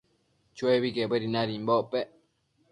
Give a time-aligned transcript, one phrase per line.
[0.55, 2.07] Chuebi quebuedi nadimbocpec